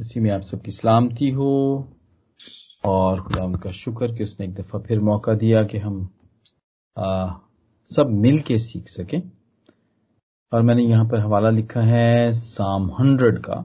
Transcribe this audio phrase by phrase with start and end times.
[0.00, 1.52] इसी में आप सबकी सलामती हो
[2.86, 5.96] और खुदा का शुक्र कि उसने एक दफ़ा फिर मौका दिया कि हम
[6.96, 7.26] आ,
[7.88, 9.20] सब मिल के सीख सकें।
[10.52, 13.64] और मैंने यहाँ पर हवाला लिखा है साम हंड्रेड का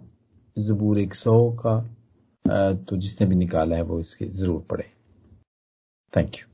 [0.57, 1.75] जबूर एक सौ का
[2.45, 4.89] आ, तो जिसने भी निकाला है वो इसके ज़रूर पढ़े।
[6.13, 6.45] थैंक यू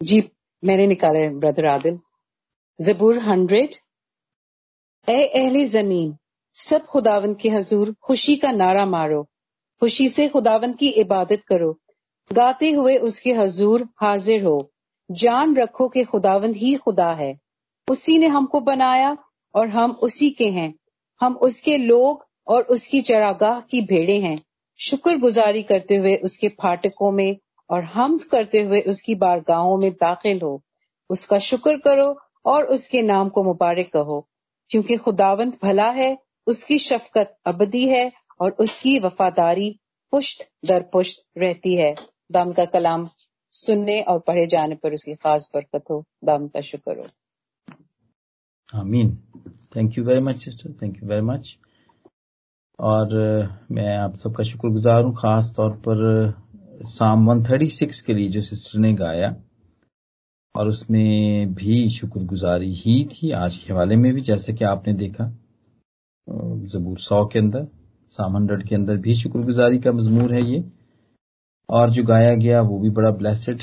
[0.00, 0.20] जी
[0.62, 1.98] मैंने निकाला ब्रदर आदिल।
[2.78, 3.74] जबूर हंड्रेड
[5.08, 6.16] ए अहली ज़मीन।
[6.56, 9.22] सब खुदावंत के हजूर खुशी का नारा मारो।
[9.80, 11.80] खुशी से खुदावंत की इबादत करो।
[12.32, 14.72] गाते हुए उसके हजूर हाजिर हो।
[15.10, 17.38] जान रखो कि खुदावंत ही खुदा है।
[17.88, 19.16] उसी ने हमको बनाया
[19.54, 20.74] और हम उसी के हैं।
[21.20, 24.42] हम उसके लोग और उसकी चरागाह की भेड़े हैं।
[24.80, 27.36] शुक्र गुजारी करते हुए उसके फाटकों में
[27.70, 30.62] और हम करते हुए उसकी बारगाहों में दाखिल हो।
[31.10, 34.28] उसका शुक्र करो और उसके नाम को मुबारक कहो,
[34.70, 39.80] क्योंकि खुदावंत भला है उसकी शफकत अबदी है और उसकी वफादारी
[40.12, 41.94] पुष्ट दर पुष्ट रहती है।
[42.32, 43.08] दाम का कलाम
[43.52, 47.06] सुनने और पढ़े जाने पर उसकी खास बरकत हो। दाम का शुक्र हो।
[48.80, 49.18] आमीन।
[49.76, 51.58] Thank you very much sister thank you very much
[52.80, 53.08] और
[53.70, 56.34] मैं आप सबका शुक्रगुजार हूँ, खास तौर पर
[56.82, 59.36] साम 136 के लिए जो सिस्टर ने गाया।
[60.56, 65.43] और उसमें भी शुक्रगुजारी ही थी। आज के हवाले में भी जैसे कि आपने देखा।
[66.28, 67.66] जबूर सौ के अंदर
[68.10, 70.64] साम हंड्रेड के अंदर भी शुक्रगुजारी का मजमूर है ये।
[71.68, 73.60] और जो गाया गया, वो भी बड़ा ब्लेसड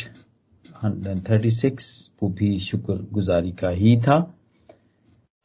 [1.30, 4.18] थर्टी सिक्स वो भी शुक्रगुजारी का ही था।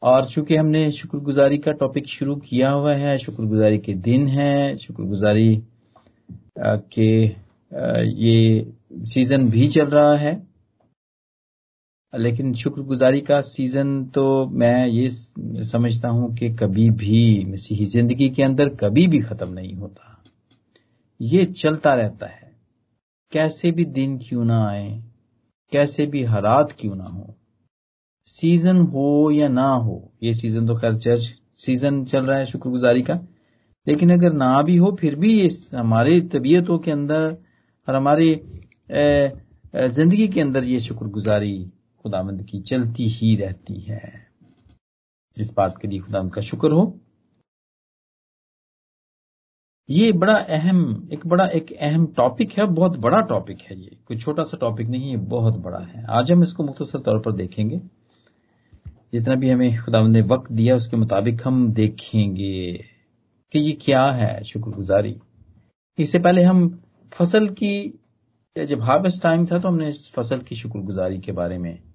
[0.01, 5.61] और चूँकि हमने शुक्रगुजारी का टॉपिक शुरू किया हुआ है, शुक्रगुजारी के दिन है, शुक्रगुजारी
[6.93, 7.11] के
[8.21, 8.71] ये
[9.05, 10.46] सीज़न भी चल रहा है
[12.13, 15.09] लेकिन शुक्रगुजारी का सीज़न तो मैं ये
[15.63, 20.13] समझता हूँ कि कभी भी मसीही ज़िंदगी के अंदर कभी भी खत्म नहीं होता।
[21.19, 22.51] ये चलता रहता है।
[23.31, 24.89] कैसे भी दिन क्यों ना आए,
[25.71, 27.35] कैसे भी हालात क्यों ना हो,
[28.27, 33.01] सीज़न हो या ना हो, ये सीज़न तो खैर चर्च, सीज़न चल रहा है शुक्रगुजारी
[33.01, 33.19] का,
[33.87, 37.37] लेकिन अगर ना भी हो, फिर भी इस हमारी तबीयतों के अंदर
[37.87, 38.33] और हमारी
[39.87, 41.57] ज़िंदगी के अंदर ये शुक्रगुजारी
[42.07, 44.01] खुदामंद की चलती ही रहती है।
[45.39, 46.99] इस बात के लिए खुदामंद का शुक्र हो।
[49.89, 54.17] ये बड़ा अहम, एक बड़ा, एक अहम टॉपिक है, बहुत बड़ा टॉपिक है ये। कोई
[54.17, 57.81] छोटा सा टॉपिक नहीं है बहुत बड़ा है। आज हम इसको मुख्तसर तौर पर देखेंगे।
[59.13, 62.73] जितना भी हमें खुदावंद ने वक्त दिया, उसके मुताबिक हम देखेंगे
[63.51, 65.19] कि ये क्या है, शुक्रगुजारी।
[65.99, 67.99] इससे पहले हम फ़सल की,
[68.57, 71.86] जब हार्वेस्ट टाइम था तो हमने फ़सल की शुक्रगुजारी के बारे में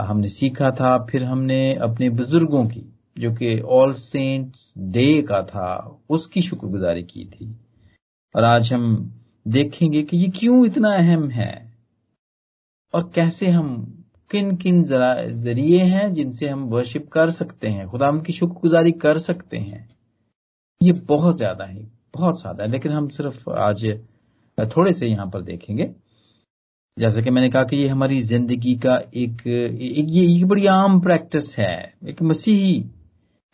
[0.00, 2.84] हमने सीखा था, फिर हमने अपने बुज़ुर्गों की,
[3.16, 7.54] जो कि ऑल सेंट्स डे का था, उसकी शुक्रगुजारी की थी।
[8.34, 9.12] और आज हम
[9.46, 11.52] देखेंगे कि ये क्यों इतना अहम है,
[12.94, 13.68] और कैसे हम
[14.30, 19.56] किन किन ज़रिए हैं जिनसे हम वर्शिप कर सकते हैं, खुदा की शुक्रगुजारी कर सकते
[19.58, 19.88] हैं।
[20.80, 23.84] ये बहुत ज़्यादा है, बहुत ज़्यादा है, लेकिन हम सिर्फ़ आज,
[24.58, 25.84] थोड़े से यहाँ पर देखेंगे।
[26.98, 31.00] जैसे कि मैंने कहा कि ये हमारी ज़िंदगी का एक, एक ये एक बड़ी आम
[31.00, 32.84] प्रैक्टिस है। एक मसीही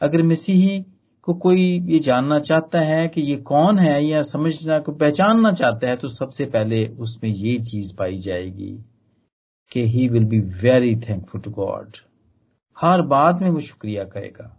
[0.00, 0.84] अगर मसीही
[1.22, 5.88] को कोई ये जानना चाहता है कि ये कौन है या समझना को पहचानना चाहता
[5.88, 8.72] है तो सबसे पहले उसमें ये चीज़ पाई जाएगी
[9.72, 11.96] कि he will be very thankful to God
[12.76, 14.50] हर बात में वो शुक्रिया करेगा।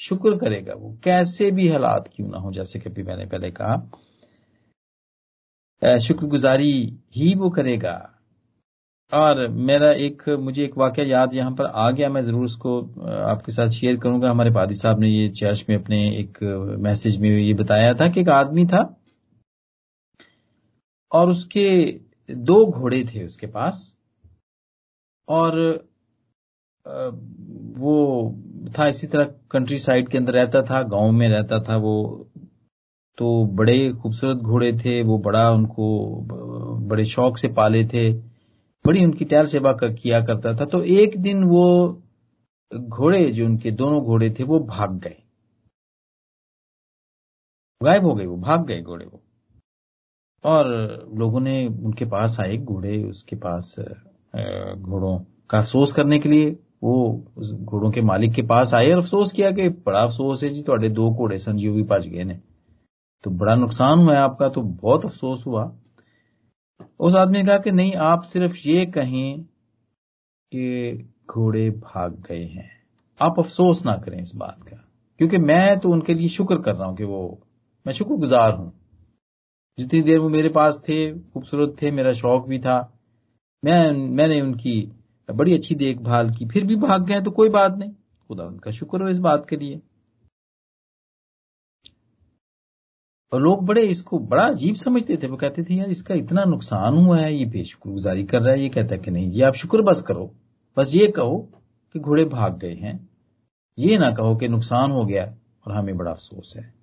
[0.00, 3.76] शुक्र करेगा वो। कैसे भी हालात क्यों ना हो जैसे कि मैंने पहले कहा
[5.98, 6.72] शुक्रगुजारी
[7.16, 7.94] ही वो करेगा।
[9.12, 12.78] और मेरा एक, मुझे एक वाक्य याद यहाँ पर आ गया, मैं ज़रूर उसको
[13.24, 16.42] आपके साथ शेयर करूँगा। हमारे पादी साहब ने ये चर्च में अपने एक
[16.80, 18.82] मैसेज में ये बताया था कि एक आदमी था
[21.12, 21.68] और उसके
[22.28, 23.84] दो घोड़े थे उसके पास
[25.28, 25.58] और
[27.78, 27.94] वो
[28.78, 32.28] था इसी तरह कंट्री साइड के अंदर रहता था, गाँव में रहता था वो।
[33.18, 35.86] तो बड़े खूबसूरत घोड़े थे, वो बड़ा उनको
[36.88, 38.31] बड़े शौक से पाले थे।
[38.84, 41.64] बड़ी उनकी टहल सेवा कर, किया करता था तो एक दिन वो
[42.72, 45.16] घोड़े जो उनके दोनों घोड़े थे वो भाग गए।
[47.80, 49.22] गायब हो गए वो भाग गए घोड़े वो।
[50.44, 50.66] और
[51.18, 55.18] लोगों ने उनके पास आए घोड़े उसके पास घोड़ों
[55.50, 56.50] का अफसोस करने के लिए।
[56.82, 56.94] वो
[57.38, 60.62] उस घोड़ों के मालिक के पास आए और अफसोस किया कि बड़ा अफसोस है जी
[60.62, 62.40] थोड़े दो घोड़े संजीव भी भज गए ने।
[63.24, 65.64] तो बड़ा नुकसान हुआ आपका तो बहुत अफसोस हुआ।
[67.00, 69.42] उस आदमी ने कहा कि नहीं, आप सिर्फ़ ये कहें
[70.52, 70.92] कि
[71.30, 72.70] घोड़े भाग गए हैं।
[73.20, 74.76] आप अफसोस ना करें इस बात का,
[75.18, 77.40] क्योंकि मैं तो उनके लिए शुक्र कर रहा हूँ कि वो,
[77.86, 78.72] मैं शुक्रगुजार हूँ।
[79.78, 82.98] जितनी देर वो मेरे पास थे, खूबसूरत थे, मेरा शौक भी था,
[83.64, 84.92] मैं, मैंने उनकी
[85.28, 87.90] बड़ी अच्छी देखभाल की, फिर भी भाग गए तो कोई बात नहीं।
[88.28, 89.80] खुदा उनका शुक्र हो इस बात के लिए।
[93.32, 96.94] और लोग बड़े इसको बड़ा अजीब समझते थे। वो कहते थे, यार, इसका इतना नुकसान
[96.94, 99.82] हुआ है, ये बेशुक्रगुजारी कर रहा है, ये कहता है कि नहीं ये आप शुक्र
[99.82, 100.34] बस करो।
[100.76, 101.48] बस ये कहो
[101.92, 103.08] कि घोड़े भाग गए हैं।
[103.78, 105.36] ये ना कहो कि नुकसान हो गया
[105.66, 106.74] और हमें बड़ा अफसोस है।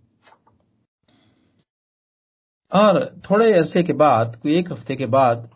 [2.76, 5.50] और थोड़े अरसे के बाद, कोई एक हफ़्ते के बाद,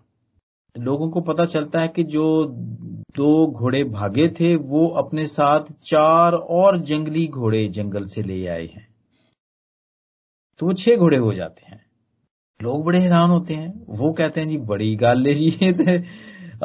[0.78, 2.46] लोगों को पता चलता है कि जो
[3.16, 8.66] दो घोड़े भागे थे, वो अपने साथ चार और जंगली घोड़े जंगल से ले आए
[8.66, 8.93] हैं।
[10.60, 11.82] तो वो छह घोड़े हो जाते हैं।
[12.60, 15.98] लोग बड़े हैरान होते हैं। वो कहते हैं, जी, बड़ी गाल ले जी थे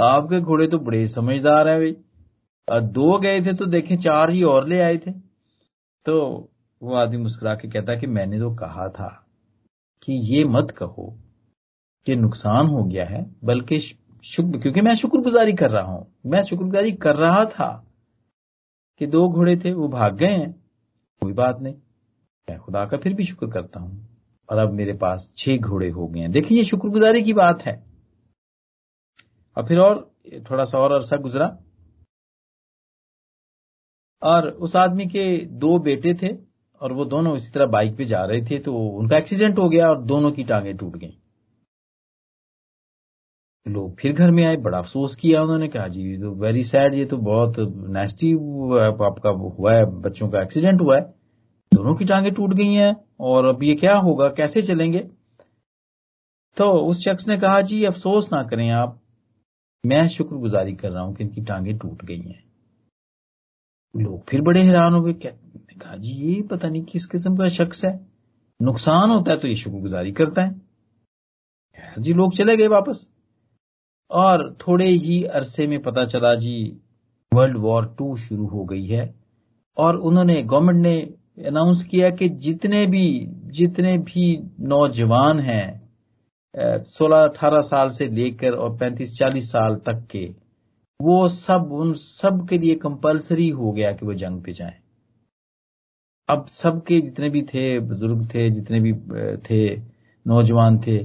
[0.00, 1.96] आपके घोड़े तो बड़े समझदार है भाई।
[2.68, 5.10] दो गए थे तो देखें, चार ही और ले आए थे।
[6.06, 6.18] तो
[6.82, 9.08] वो आदमी मुस्कुरा के कहता कि मैंने तो कहा था
[10.02, 11.16] कि ये मत कहो
[12.06, 16.92] कि नुकसान हो गया है, बल्कि शुक्र, क्योंकि मैं शुक्रगुजारी कर रहा हूँ। मैं शुक्रगुजारी
[16.92, 17.68] कर रहा था
[19.00, 20.52] कि दो घोड़े थे, वो भाग गए हैं।
[21.22, 21.74] कोई बात नहीं।
[22.50, 24.06] मैं खुदा का फिर भी शुक्र करता हूँ।
[24.48, 27.74] और अब मेरे पास छह घोड़े हो गए हैं। देखिए, ये शुक्रगुजारी की बात है।
[29.56, 30.14] और फिर और
[30.50, 31.46] थोड़ा सा और अरसा गुजरा।
[34.22, 36.36] और उस आदमी के दो बेटे थे,
[36.80, 39.88] और वो दोनों इसी तरह बाइक पे जा रहे थे तो उनका एक्सीडेंट हो गया
[39.90, 41.18] और दोनों की टांगे टूट गई।
[43.66, 47.04] लोग फिर घर में आए, बड़ा अफसोस किया उन्होंने, कहा, जी तो वेरी सैड ये
[47.04, 47.54] तो बहुत
[47.90, 48.32] नेस्टी
[49.06, 51.17] आपका हुआ है, बच्चों का एक्सीडेंट हुआ है।
[51.74, 54.98] दोनों की टांगे टूट गई हैं, और अब ये क्या होगा, कैसे चलेंगे?
[56.56, 59.00] तो उस शख्स ने कहा, जी, अफसोस ना करें आप।
[59.86, 62.44] मैं शुक्रगुजारी कर रहा हूँ कि इनकी टांगे टूट गई हैं।
[63.96, 65.32] लोग फिर बड़े हैरान हो गए। क्या
[65.78, 68.06] कहा, जी, ये पता नहीं किस किस्म का शख्स है।
[68.62, 70.60] नुकसान होता है तो ये शुक्रगुजारी करता है।
[71.98, 73.08] जी, लोग चले गए वापस।
[74.10, 76.80] और थोड़े ही अरसे में पता चला, जी,
[77.34, 79.14] वर्ल्ड वॉर टू शुरू हो गई है।
[79.76, 83.06] और उन्होंने, गवर्नमेंट ने अनाउंस किया कि जितने भी
[83.52, 84.24] जितने भी
[84.60, 85.78] नौजवान हैं
[86.54, 90.24] सोलह, अठारह साल से लेकर और पैंतीस, चालीस साल तक के,
[91.00, 94.74] वो सब, उन सब के लिए कंपलसरी हो गया कि वो जंग पे जाएँ।
[96.28, 98.92] अब सबके जितने भी थे, बुज़ुर्ग थे, जितने भी
[99.40, 99.76] थे,
[100.26, 100.98] नौजवान थे,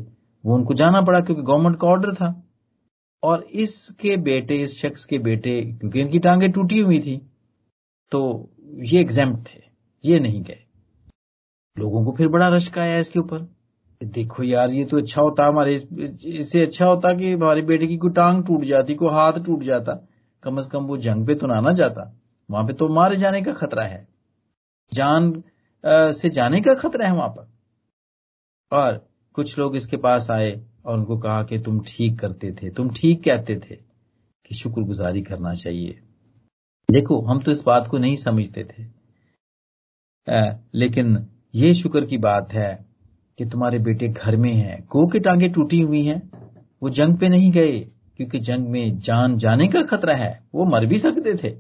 [0.44, 2.36] वो उनको जाना पड़ा क्योंकि गवर्नमेंट का ऑर्डर था।
[3.24, 7.18] और इसके बेटे, इस शख्स के बेटे, क्योंकि इनकी टांगे टूटी हुई थी
[8.12, 8.50] तो
[8.84, 9.63] ये एग्ज़ाम थे।
[10.04, 10.60] ये नहीं गए।
[11.78, 13.48] लोगों को फिर बड़ा रश्क आया इसके ऊपर।
[14.02, 18.12] देखो यार, ये तो अच्छा होता हमारे इससे अच्छा होता कि हमारे बेटे की कोई
[18.12, 19.94] टांग टूट जाती कोई हाथ टूट जाता।
[20.44, 22.12] कम से कम वो जंग पे तो ना ना जाता।
[22.50, 24.08] वहाँ पे तो मारे जाने का खतरा है।
[24.92, 25.32] जान
[26.14, 27.52] से जाने का खतरा है वहाँ पर।
[28.72, 29.06] और
[29.38, 30.52] कुछ लोग इसके पास आए
[30.86, 35.54] और उनको कहा कि तुम ठीक करते थे, तुम ठीक कहते थे कि शुक्रगुजारी करना
[35.54, 36.00] चाहिए।
[36.90, 38.84] देखो, हम तो इस बात को नहीं समझते थे।
[40.76, 42.86] लेकिन ये शुक्र की बात है
[43.38, 46.32] कि तुम्हारे बेटे घर में हैं। गो की टांगे टूटी हुई हैं।
[46.84, 47.80] वो जंग पे नहीं गए,
[48.18, 51.58] क्योंकि जंग में जान जाने का खतरा है। वो मर भी सकते थे।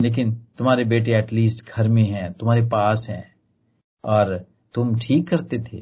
[0.00, 3.34] लेकिन तुम्हारे बेटे एटलीस्ट घर में हैं, तुम्हारे पास हैं।
[4.04, 5.80] और तुम ठीक करते थे।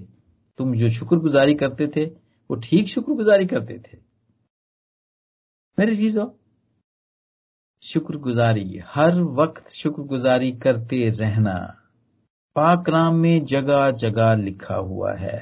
[0.59, 2.05] तुम जो शुक्रगुजारी करते थे,
[2.51, 3.99] वो ठीक शुक्रगुजारी करते थे।
[5.79, 6.27] मेरी चीज़ों,
[7.83, 11.78] शुक्रगुजारी, हर वक्त शुक्रगुजारी करते रहना।
[12.59, 15.39] पाकराम में जगह जगह लिखा हुआ है।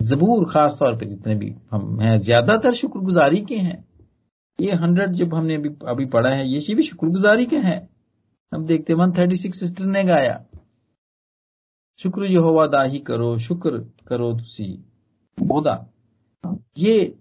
[0.00, 3.84] जबूर खास तौर पे जितने भी हम हैं, ज़्यादातर शुक्रगुजारी के हैं।
[4.60, 7.88] ये हंड्रेड जब हमने अभी अभी पढ़ा है, ये भी शुक्रगुजारी के हैं।
[8.52, 10.44] हम देखते वन थर्टी सिक्स सिस्टर ने गाया।
[11.98, 13.78] शुक्र यहोवा दाही करो, शुक्र
[14.08, 14.84] करो तुसी।
[15.40, 15.86] बोदा
[16.78, 17.14] ये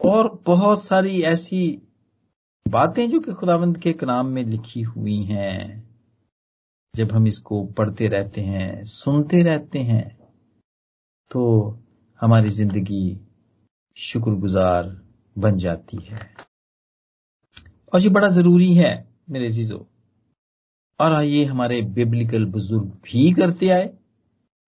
[0.00, 1.82] और बहुत सारी ऐसी
[2.68, 5.89] बातें जो कि खुदावंद के कलाम में लिखी हुई हैं।
[6.94, 10.08] जब हम इसको पढ़ते रहते हैं, सुनते रहते हैं
[11.30, 11.42] तो
[12.20, 13.20] हमारी ज़िंदगी
[13.96, 14.88] शुक्रगुजार
[15.36, 16.20] बन जाती है।
[17.92, 18.92] और ये बड़ा ज़रूरी है
[19.30, 19.78] मेरे चीज़ों
[21.00, 23.90] और आइए हमारे बिब्लिकल बुज़ुर्ग भी करते आए,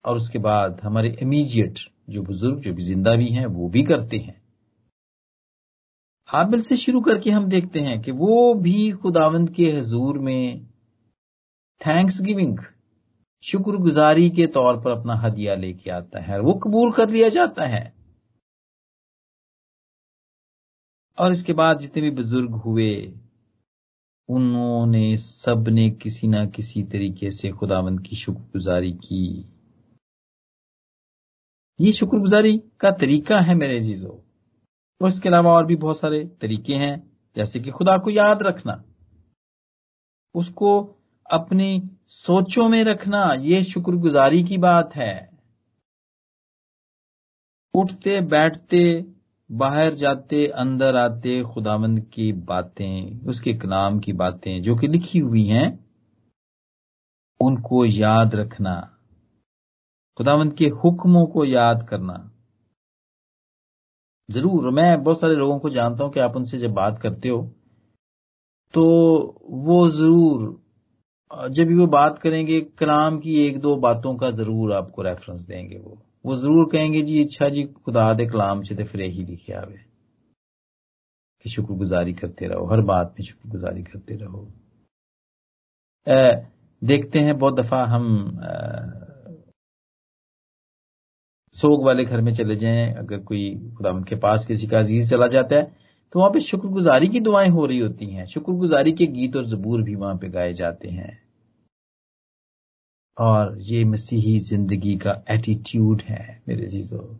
[0.04, 1.78] और उसके बाद हमारे इमीजिएट
[2.10, 4.40] जो बुज़ुर्ग, जो भी ज़िंदा भी हैं, वो भी करते हैं।
[6.28, 10.66] हाबिल से शुरू करके हम देखते हैं कि वो भी खुदावंद के हजूर में
[11.86, 12.58] थैंक्स गिविंग
[13.42, 17.94] शुक्रगुजारी के तौर पर अपना हदिया लेके आता है वो कबूल कर लिया जाता है।
[21.18, 23.14] और इसके बाद जितने भी बुज़ुर्ग हुए,
[24.28, 29.44] उन्होंने सबने किसी ना किसी तरीके से खुदावंद की शुक्रगुजारी की।
[31.80, 34.24] ये शुक्रगुजारी का तरीका है मेरे जीजो
[35.00, 38.84] और इसके अलावा और भी बहुत सारे तरीके हैं, जैसे कि खुदा को याद रखना।
[40.34, 40.98] उसको
[41.32, 45.32] अपनी सोचों में रखना ये शुक्रगुजारी की बात है।
[47.74, 49.04] उठते, बैठते,
[49.52, 55.44] बाहर जाते, अंदर आते, खुदावंद की बातें, उसके कलाम की बातें जो कि लिखी हुई
[55.44, 55.88] हैं,
[57.40, 58.98] उनको याद रखना।
[60.16, 62.30] खुदावंद के हुक्मों को याद करना।
[64.30, 67.42] ज़रूर, मैं बहुत सारे लोगों को जानता हूँ कि आप उनसे जब बात करते हो
[68.74, 68.84] तो
[69.50, 70.61] वो ज़रूर
[71.32, 75.78] जब भी वो बात करेंगे, कलाम की एक दो बातों का ज़रूर आपको रेफरेंस देंगे
[75.78, 79.78] वो। वो ज़रूर कहेंगे, जी अच्छा जी, खुदा दे कलाम से फिर यही लिखे आवे।
[81.44, 84.48] कि शुक्रगुजारी करते रहो, हर बात में शुक्रगुजारी करते रहो।
[86.82, 88.04] देखते हैं, बहुत दफ़ा हम
[91.54, 95.26] सोग वाले घर में चले जाएँ, अगर कोई खुदा के पास किसी का अज़ीज़ चला
[95.26, 95.62] जाता है
[96.12, 99.82] तो वहाँ पे शुक्रगुजारी की दुआएँ हो रही होती हैं। शुक्रगुजारी के गीत और जबूर
[99.82, 101.21] भी वहाँ पे गाए जाते हैं।
[103.18, 107.18] और ये मसीही ज़िंदगी का एटीट्यूड है, मेरे जीजो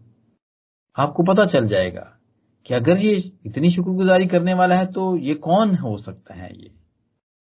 [0.96, 2.18] आपको पता चल जाएगा
[2.66, 3.14] कि अगर ये
[3.46, 6.70] इतनी शुक्रगुजारी करने वाला है तो ये कौन हो सकता है ये?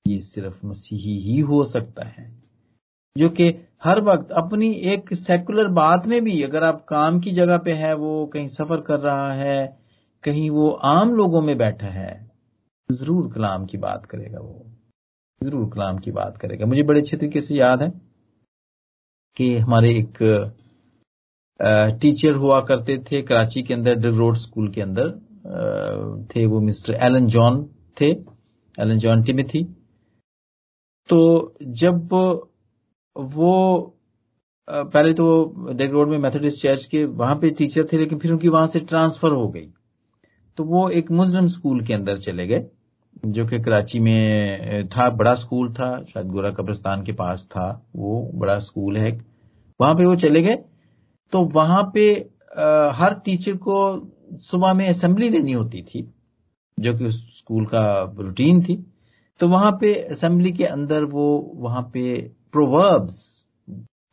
[0.05, 2.25] ये सिर्फ़ मसीही ही हो सकता है।
[3.15, 3.47] जो कि
[3.83, 7.93] हर वक्त अपनी एक सेकुलर बात में भी, अगर आप काम की जगह पे है,
[7.93, 9.79] वो कहीं सफ़र कर रहा है,
[10.23, 12.31] कहीं वो आम लोगों में बैठा है,
[12.89, 14.65] ज़रूर कलाम की बात करेगा वो।
[15.41, 18.10] ज़रूर कलाम की बात करेगा। मुझे बड़े अच्छे तरीके से याद है।
[19.37, 20.17] कि हमारे एक
[22.01, 25.09] टीचर हुआ करते थे कराची के अंदर रोड स्कूल के अंदर।
[26.29, 27.63] थे वो मिस्टर एलन जॉन
[28.01, 28.09] थे
[28.75, 29.63] एलन जॉन टिमिथी
[31.09, 31.19] तो
[31.79, 32.13] जब
[33.33, 33.53] वो
[34.67, 38.47] पहले तो डेक रोड में मेथोडिस्ट चर्च के वहाँ पे टीचर थे, लेकिन फिर उनकी
[38.47, 39.67] वहाँ से ट्रांसफ़र हो गई।
[40.57, 42.65] तो वो एक मुस्लिम स्कूल के अंदर चले गए।
[43.25, 48.31] जो कि कराची में था बड़ा स्कूल था शायद गोरा कब्रिस्तान के पास था वो
[48.35, 49.11] बड़ा स्कूल है
[49.79, 50.55] वहाँ पे वो चले गए
[51.33, 52.13] तो वहाँ पे
[52.57, 53.77] आ, हर टीचर को
[54.41, 56.13] सुबह में असेंबली लेनी होती थी
[56.77, 58.75] जो कि उस स्कूल का रूटीन थी।
[59.39, 61.25] तो वहाँ पे असेंबली के अंदर वो
[61.55, 62.03] वहाँ पे
[62.51, 63.47] प्रोवर्ब्स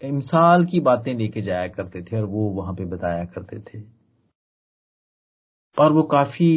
[0.02, 3.82] इमसाल की बातें लेके जाया करते थे और वो वहाँ पे बताया करते थे।
[5.76, 6.50] और वो काफ़ी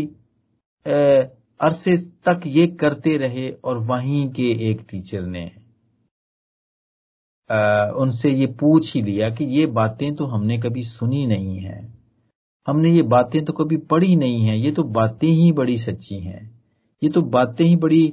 [1.62, 5.46] अरसे तक ये करते रहे और वहीं के एक टीचर ने
[7.96, 11.80] उनसे ये पूछ ही लिया कि ये बातें तो हमने कभी सुनी नहीं है।
[12.68, 16.50] हमने ये बातें तो कभी पढ़ी नहीं है। ये तो बातें ही बड़ी सच्ची हैं।
[17.02, 18.06] ये तो बातें ही बड़ी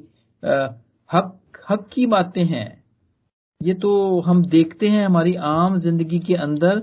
[1.11, 2.83] हक हक की बातें हैं।
[3.61, 6.83] ये तो हम देखते हैं हमारी आम ज़िंदगी के अंदर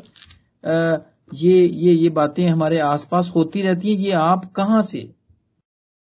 [1.32, 5.10] ये ये ये बातें हमारे आसपास होती रहती हैं। ये आप कहाँ से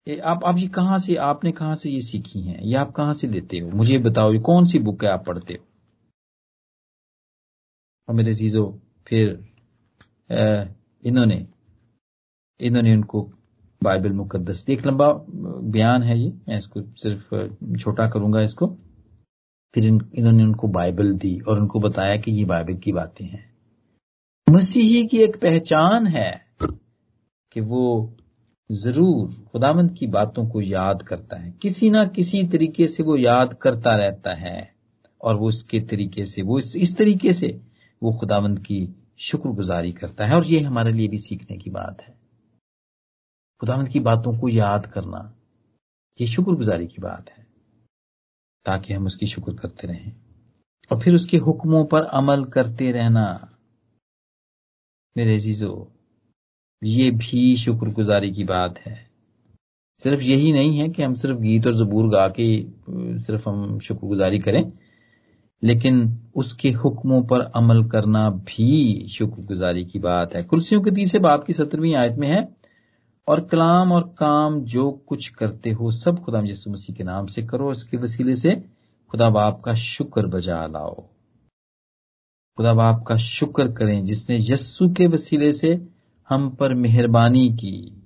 [0.08, 2.60] आप आप ये कहाँ से आपने कहाँ से ये सीखी हैं?
[2.62, 3.70] ये आप कहाँ से लेते हो?
[3.70, 5.66] मुझे बताओ ये कौन सी बुक है आप पढ़ते हो?
[8.08, 8.66] और मेरे चीज़ों
[9.08, 9.30] फिर
[11.06, 11.46] इन्होंने
[12.60, 13.22] इन्होंने उनको
[13.82, 15.08] बाइबल मुकद्दस एक लंबा
[15.74, 18.68] बयान है ये मैं इसको सिर्फ़ छोटा करूँगा इसको।
[19.74, 23.44] फिर इन, इन्होंने उनको बाइबल दी और उनको बताया कि ये बाइबल की बातें हैं।
[24.48, 26.32] मसीही की एक पहचान है
[27.52, 27.84] कि वो
[28.70, 33.54] ज़रूर खुदामंद की बातों को याद करता है। किसी ना किसी तरीके से वो याद
[33.54, 34.74] करता रहता है
[35.22, 37.62] और वो उसके तरीके से वो इस, इस तरीके से
[38.02, 38.88] वो खुदावंद की
[39.20, 42.14] शुक्रगुजारी करता है और ये हमारे लिए भी सीखने की बात है।
[43.62, 45.34] खुदावंद की बातों को याद करना
[46.18, 47.46] ये शुक्रगुजारी की बात है
[48.66, 50.12] ताकि हम उसकी शुक्र करते रहें
[50.92, 53.26] और फिर उसके हुक्मों पर अमल करते रहना।
[55.16, 55.93] मेरे जीजो
[56.84, 58.96] ये भी शुक्रगुजारी की बात है।
[60.00, 62.66] सिर्फ़ यही नहीं है कि हम सिर्फ़ गीत और जबूर गा के,
[63.20, 64.72] सिर्फ़ हम शुक्रगुजारी करें,
[65.64, 71.44] लेकिन उसके हुक्मों पर अमल करना भी शुक्रगुजारी की बात है। कुर्सियों के तीसरे बाप
[71.44, 72.56] की सत्रहवीं आयत में है,
[73.28, 77.44] और कलाम और काम जो कुछ करते हो, सब खुदा यसु मसीह के नाम से
[77.44, 78.64] करो इसके वसीले से
[79.12, 81.02] खुदा बाप का शुक्र बजा लाओ।
[82.58, 85.93] खुदा बाप का शुक्र करें, जिसने यस्सु के वसीले से
[86.34, 88.04] हम पर मेहरबानी की।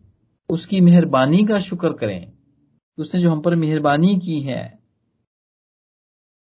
[0.49, 2.37] उसकी मेहरबानी का शुक्र करें।
[2.99, 4.79] उसने जो हम पर मेहरबानी की है,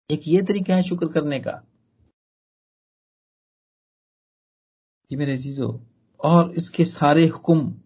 [0.10, 1.64] एक ये तरीका है शुक्र करने का।
[5.10, 5.80] जी मेरे चीज़ों
[6.26, 7.82] और इसके सारे हुक्म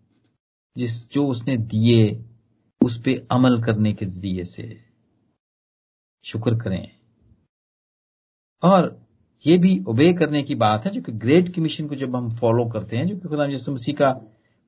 [0.78, 2.26] जिस जो उसने दिए,
[2.86, 4.78] उस पर अमल करने के ज़रिए से।
[6.26, 7.00] शुक्र करें।
[8.64, 9.01] और
[9.46, 12.66] ये भी ओबे करने की बात है, जो कि ग्रेट कमीशन को जब हम फॉलो
[12.66, 14.10] करते हैं, जो कि खुदा यसु मसीह का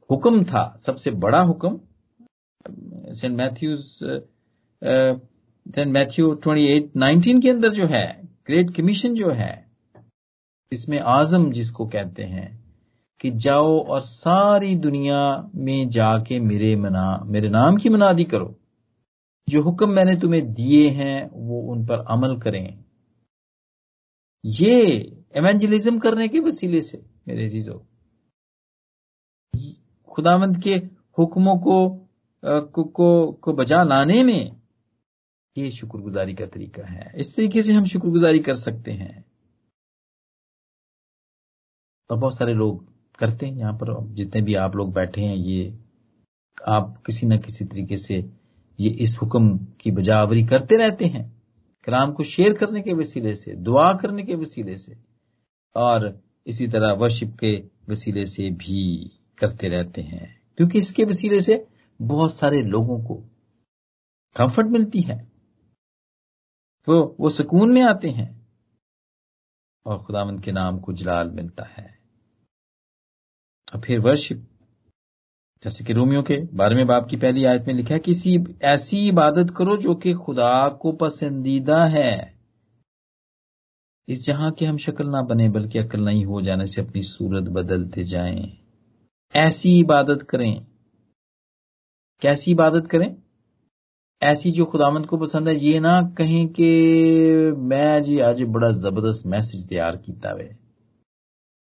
[0.09, 1.79] हुक्म था, सबसे बड़ा हुक्म
[3.13, 3.79] सेंट मैथ्यूज
[5.65, 9.65] सेंट मैथ्यू 28 19 के अंदर जो है ग्रेट कमीशन जो है,
[10.71, 12.63] इसमें आज़म जिसको कहते हैं
[13.21, 18.55] कि जाओ और सारी दुनिया में जाके मेरे मना, मेरे नाम की मनादी करो।
[19.47, 22.82] जो हुक्म मैंने तुम्हें दिए हैं, वो उन पर अमल करें।
[24.45, 24.91] ये
[25.35, 27.85] एवेंजलिज्म करने के वसीले से मेरे जीजो
[30.09, 30.75] खुदावंत के
[31.17, 31.99] हुक्मों को
[32.45, 34.61] को, को, को बजा लाने में
[35.57, 39.25] ये शुक्रगुजारी का तरीका है। इस तरीके से हम शुक्रगुजारी कर सकते हैं।
[42.11, 42.85] और बहुत सारे लोग
[43.15, 45.79] करते हैं यहाँ पर। जितने भी आप लोग बैठे हैं ये
[46.67, 48.15] आप किसी ना किसी तरीके से
[48.79, 51.32] ये इस हुक्म की बजावरी करते रहते हैं।
[51.83, 54.97] कलाम को शेयर करने के वसीले से, दुआ करने के वसीले से,
[55.75, 61.67] और इसी तरह वर्शिप के वसीले से भी करते रहते हैं। क्योंकि इसके वसीले से
[62.01, 63.15] बहुत सारे लोगों को
[64.35, 65.31] कंफर्ट मिलती है।
[66.89, 68.47] वो वो सुकून में आते हैं,
[69.85, 71.99] और खुदावंद के नाम को जलाल मिलता है।
[73.75, 74.52] और फिर वर्शिप
[75.63, 79.53] जैसे कि रोमियो के बारहवें बाप की पहली आयत में लिखा है किसी ऐसी इबादत
[79.57, 82.39] करो जो कि खुदा को पसंदीदा है।
[84.07, 87.43] इस जहाँ के हम शक्ल ना बने, बल्कि अकल नहीं हो जाने से अपनी सूरत
[87.43, 88.57] बदलते जाएँ।
[89.35, 90.65] ऐसी इबादत करें।
[92.21, 93.15] कैसी इबादत करें?
[94.23, 96.71] ऐसी जो खुदामंद को पसंद है। ये ना कहें कि
[97.57, 100.57] मैं जी आज बड़ा ज़बरदस्त मैसेज तैयार किया वे।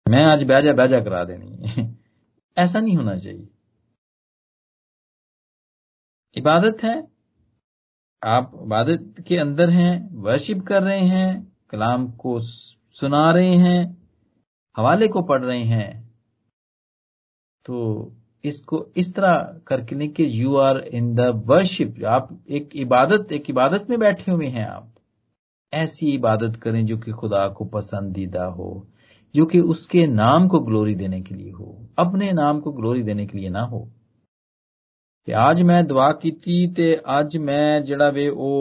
[0.09, 1.95] मैं आज बैजा बैजा करा देनी।
[2.59, 3.54] ऐसा नहीं होना चाहिए।
[6.37, 7.09] इबादत है।
[8.25, 14.09] आप इबादत के अंदर हैं वर्शिप कर रहे हैं, कलाम को सुना रहे हैं,
[14.77, 16.15] हवाले को पढ़ रहे हैं।
[17.65, 18.13] तो
[18.45, 23.51] इसको इस तरह करके नहीं कि you are in the worship आप एक इबादत एक
[23.51, 24.95] इबादत में बैठे हुए हैं आप।
[25.73, 28.87] ऐसी इबादत करें जो कि खुदा को पसंदीदा हो,
[29.35, 33.27] जो कि उसके नाम को ग्लोरी देने के लिए हो। अपने नाम को ग्लोरी देने
[33.27, 33.91] के लिए ना हो।
[35.28, 36.86] ਕਿ ਅੱਜ ਮੈਂ ਦੁਆ ਕੀਤੀ ਤੇ
[37.20, 38.52] ਅੱਜ मैं जड़ा वे वो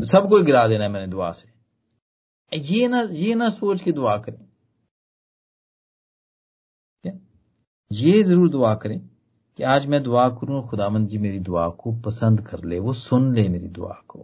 [0.00, 1.46] सब कोई गिरा देना है मैंने दुआ से
[2.52, 4.38] ये ना ये ना सोच के दुआ करें
[7.04, 7.12] क्या
[7.90, 8.98] ये जरूर दुआ करें
[9.58, 13.32] कि आज मैं दुआ करूं खुदामंद जी मेरी दुआ को पसंद कर ले वो सुन
[13.34, 14.20] ले मेरी दुआ को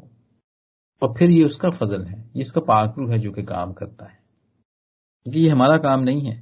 [1.02, 4.18] और फिर ये उसका फजल है ये उसका पाकरू है जो कि काम करता है
[5.26, 6.36] क्योंकि ये हमारा काम नहीं है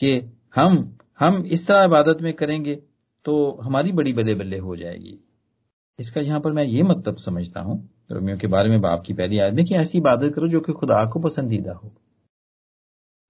[0.00, 0.14] कि
[0.54, 0.78] हम
[1.19, 2.75] हम इस तरह इबादत में करेंगे
[3.25, 5.19] तो हमारी बड़ी बल्ले बल्ले हो जाएगी।
[5.99, 7.77] इसका यहाँ पर मैं ये मतलब समझता हूँ,
[8.11, 10.73] रोमियो के बारे में बाप की पहली आयत में कि ऐसी इबादत करो जो कि
[10.73, 11.91] खुदा को पसंदीदा हो।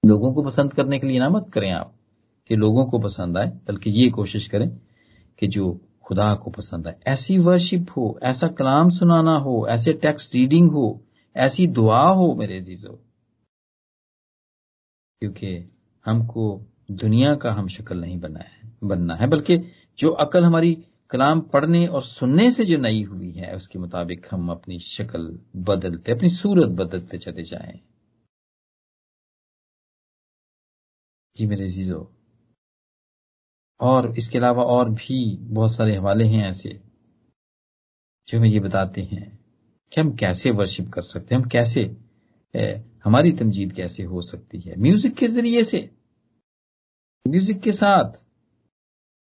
[0.04, 1.94] लोगों को पसंद करने के लिए ना मत करें आप
[2.50, 4.70] कि लोगों को पसंद आए, बल्कि ये कोशिश करें
[5.40, 5.72] कि जो
[6.04, 11.02] खुदा को पसंद आए। ऐसी वर्शिप हो, ऐसा कलाम सुनाना हो, ऐसे टेक्स्ट रीडिंग हो,
[11.36, 13.00] ऐसी दुआ हो मेरे जीजो
[15.22, 15.58] क्योंकि
[16.06, 16.46] हमको
[16.90, 19.58] दुनिया का हम शक्ल नहीं बना है, बनना है, बल्कि
[19.98, 20.74] जो अकल हमारी
[21.12, 26.12] कलाम पढ़ने और सुनने से जो नई हुई है, उसके मुताबिक हम अपनी शक्ल बदलते,
[26.12, 27.80] अपनी सूरत बदलते चले जाएँ।
[31.36, 32.10] जी मेरे जीजो
[33.80, 36.70] और इसके अलावा और भी बहुत सारे हवाले हैं ऐसे,
[38.28, 39.28] जो हमें ये बताते हैं
[39.92, 41.84] कि हम कैसे वर्शिप कर सकते हैं, हम कैसे
[43.06, 45.90] हमारी तमजीद कैसे हो सकती है म्यूज़िक के ज़रिए से।
[47.26, 48.12] म्यूज़िक के साथ।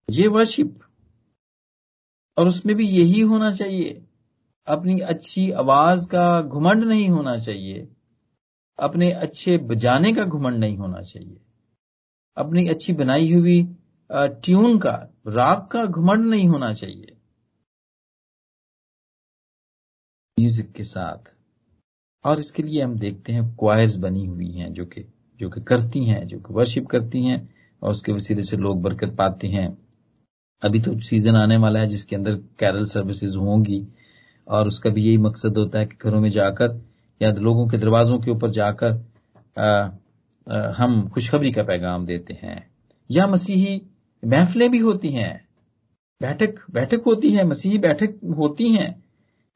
[0.08, 0.78] ये वर्शिप
[2.36, 4.02] और उसमें भी यही होना चाहिए।
[4.66, 7.88] अपनी अच्छी आवाज़ का घुमंड नहीं होना चाहिए।
[8.78, 11.40] अपने अच्छे बजाने का घुमंड नहीं होना चाहिए।
[12.36, 13.62] अपनी अच्छी बनाई हुई
[14.10, 14.94] ट्यून का
[15.26, 17.16] राग का घुमंड नहीं होना चाहिए।
[20.40, 21.34] म्यूज़िक के साथ।
[22.24, 25.00] और इसके लिए हम देखते हैं क्वाइज बनी हुई हैं जो कि
[25.40, 27.55] जो कि करती हैं, जो कि वर्शिप करती हैं।
[27.86, 29.66] और उसके वसीले से लोग बरकत पाते हैं।
[30.62, 33.86] अभी तो सीज़न आने वाला है जिसके अंदर कैरल सर्विसेज़ होंगी
[34.46, 36.80] और उसका भी यही मकसद होता है कि घरों में जाकर
[37.20, 38.92] या लोगों के दरवाजों के ऊपर जाकर
[40.76, 42.58] हम खुशखबरी का पैगाम देते हैं।
[43.10, 43.80] या मसीही
[44.22, 45.34] महफिलें भी होती हैं।
[46.20, 49.04] बैठक बैठक होती है, मसीही बैठक होती हैं,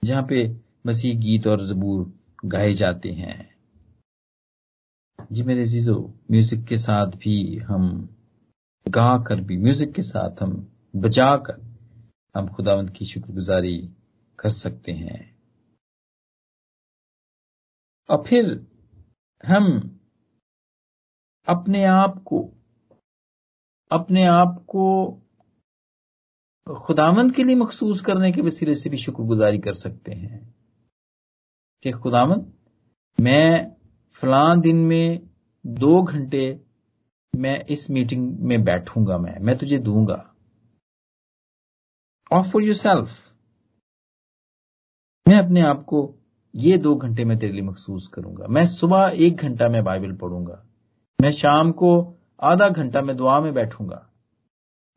[0.03, 0.51] जहाँ पे
[0.87, 2.13] मसीह गीत और जबूर
[2.45, 3.51] गाए जाते हैं।
[5.33, 5.95] जी मेरे जीजो
[6.31, 8.09] म्यूज़िक के साथ भी हम
[8.89, 11.71] गा कर भी म्यूज़िक के साथ हम बजा कर
[12.37, 13.91] हम खुदावंत की शुक्रगुजारी
[14.39, 15.39] कर सकते हैं।
[18.11, 18.67] और फिर
[19.47, 19.97] हम
[21.49, 22.53] अपने आप को,
[23.91, 25.15] अपने आप को
[26.87, 30.55] खुदावंद के लिए मखसूस करने के वसीले से भी शुक्रगुजारी कर सकते हैं।
[31.83, 32.53] कि खुदावंद
[33.21, 33.77] मैं
[34.13, 35.31] फलां दिन में
[35.67, 36.70] दो घंटे
[37.35, 40.25] मैं इस मीटिंग में बैठूँगा मैं मैं तुझे दूँगा।
[42.31, 43.19] ऑफ़र योर सेल्फ
[45.27, 45.99] मैं अपने आप को
[46.55, 50.63] ये दो घंटे में तेरे लिए मखसूस करूँगा। मैं सुबह एक घंटा मैं बाइबल पढ़ूँगा।
[51.19, 51.91] मैं शाम को
[52.43, 54.07] आधा घंटा मैं दुआ में बैठूँगा।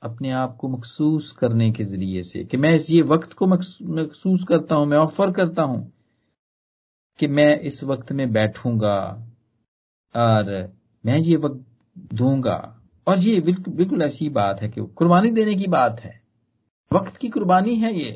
[0.02, 4.44] अपने आप को मखसूस करने के ज़रिए से कि मैं इस ये वक्त को मखसूस
[4.50, 5.92] करता हूँ, मैं ऑफ़र करता हूँ
[7.20, 8.98] कि मैं इस वक्त में बैठूँगा।
[10.16, 10.52] और
[11.04, 11.66] मैं ये वक्त
[11.98, 12.58] दूँगा।
[13.08, 16.22] और ये बिल्कुल ऐसी बात है कि कुर्बानी देने की बात है।
[16.92, 18.12] वक्त की कुर्बानी है ये।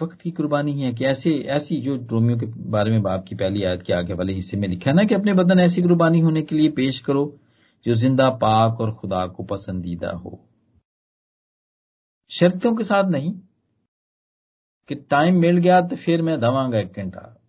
[0.00, 3.64] वक्त की कुर्बानी है कि ऐसे, ऐसी जो रोमियो के बारे में बाप की पहली
[3.64, 6.42] आयत के आगे वाले हिस्से में लिखा है ना कि अपने बदन ऐसी कुर्बानी होने
[6.42, 7.24] के लिए पेश करो,
[7.86, 10.38] जो ज़िंदा, पाक और खुदा को पसंदीदा हो।
[12.30, 13.32] शर्तों के साथ नहीं,
[14.88, 17.39] कि टाइम मिल गया तो फिर मैं दवांगा एक घंटा।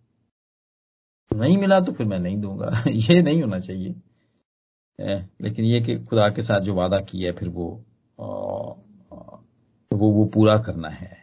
[1.36, 3.94] नहीं मिला तो फिर मैं नहीं दूँगा। ये नहीं होना चाहिए।
[5.40, 7.84] लेकिन ये कि खुदा के साथ जो वादा किया है, फिर वो
[9.92, 11.22] वो वो पूरा करना है।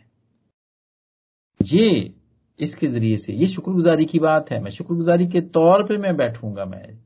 [1.73, 2.15] ये
[2.59, 6.65] इसके ज़रिए से, ये शुक्रगुजारी की बात है। मैं शुक्रगुजारी के तौर पर मैं बैठूँगा
[6.65, 6.99] मैं।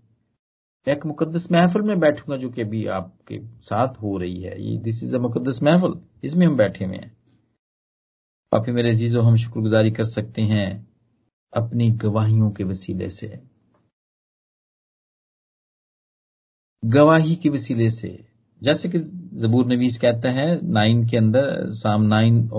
[0.87, 5.03] एक मुकदस महफिल में बैठूँगा जो कि अभी आपके साथ हो रही है। ये दिस
[5.03, 7.17] इज़ अ मुकदस महफिल। इसमें हम बैठे हुए हैं।
[8.51, 10.92] पापी मेरे अजीजो, हम शुक्रगुजारी कर सकते हैं।
[11.55, 13.43] अपनी गवाहियों के वसीले से।
[16.85, 18.25] गवाही के वसीले से।
[18.63, 18.97] जैसे कि
[19.33, 22.49] जबूर नवीस कहता है, नाइन के अंदर, साम नाइन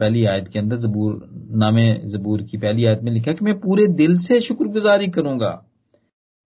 [0.00, 3.86] पहली आयत के अंदर जबूर, नामे जबूर की पहली आयत में लिखा कि मैं पूरे
[3.86, 5.66] दिल से शुक्रगुजारी करूँगा।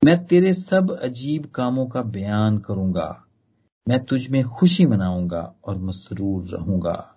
[0.05, 3.27] मैं तेरे सब अजीब कामों का बयान करूँगा।
[3.89, 7.17] मैं तुझ में खुशी मनाऊँगा और मसरूर रहूँगा।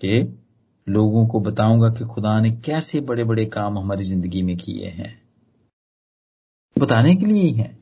[0.00, 0.43] कि
[0.86, 5.12] लोगों को बताऊँगा कि खुदा ने कैसे बड़े बड़े काम हमारी ज़िंदगी में किए हैं।
[6.76, 7.72] बताने के लिए ही है।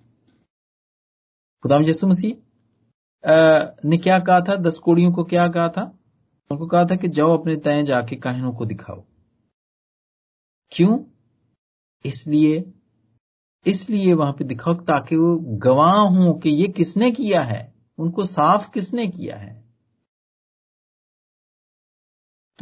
[1.62, 2.34] खुदा यसु मसीह
[3.84, 4.56] ने क्या कहा था?
[4.56, 5.82] दस कोड़ियों को क्या कहा था?
[6.50, 9.04] उनको कहा था कि जाओ अपने तय जाके काहिनों को दिखाओ।
[10.72, 10.98] क्यों?
[12.04, 12.64] इसलिए
[13.66, 17.72] इसलिए वहाँ पे दिखाओ ताकि वो गवाह हों कि ये किसने किया है?
[17.98, 19.61] उनको साफ़ किसने किया है?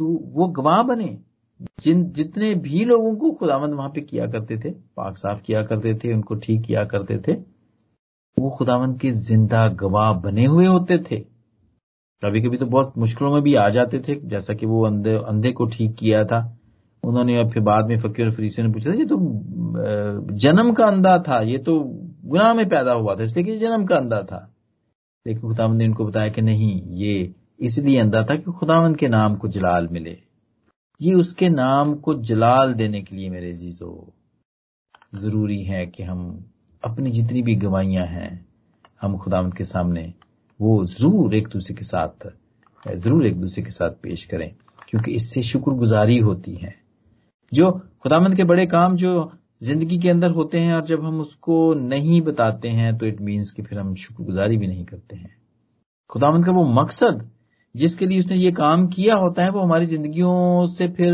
[0.01, 1.17] तो वो गवाह बने,
[1.81, 5.93] जिन, जितने भी लोगों को खुदावंद वहाँ पे किया करते थे, पाक साफ़ किया करते
[5.93, 7.33] थे, उनको ठीक किया करते थे,
[8.37, 11.19] वो खुदावंद के ज़िंदा गवाह बने हुए होते थे।
[12.21, 15.51] कभी कभी तो बहुत मुश्किलों में भी आ जाते थे, जैसा कि वो अंधे अंधे
[15.51, 16.39] को ठीक किया था।
[17.03, 19.17] उन्होंने फिर बाद में फकीर और फरीसे ने पूछा था ये तो
[20.37, 21.79] जन्म का अंधा था, ये तो
[22.25, 24.47] गुनाह में पैदा हुआ था, इसलिए कि जन्म का अंधा था।
[25.25, 29.35] लेकिन खुदावंद ने इनको बताया कि नहीं, ये इसलिए अंधा था कि खुदावंद के नाम
[29.35, 30.17] को जलाल मिले।
[30.99, 34.13] ये उसके नाम को जलाल देने के लिए मेरे जीजो
[35.15, 36.23] ज़रूरी है कि हम
[36.83, 38.45] अपनी जितनी भी गवाहियाँ हैं,
[39.01, 40.13] हम खुदावंद के सामने
[40.59, 42.27] वो ज़रूर एक दूसरे के साथ,
[42.83, 44.51] ज़रूर एक दूसरे के साथ पेश करें,
[44.89, 46.73] क्योंकि इससे शुक्रगुजारी होती है।
[47.51, 49.31] जो खुदामंद के बड़े काम जो
[49.63, 53.51] ज़िंदगी के अंदर होते हैं और जब हम उसको नहीं बताते हैं तो इट मीन्स
[53.51, 55.35] कि फिर हम शुक्रगुजारी भी नहीं करते हैं।
[56.09, 57.29] खुदामंद का वो मकसद
[57.75, 61.13] जिसके लिए उसने ये काम किया होता है, वो हमारी जिंदगियों से फिर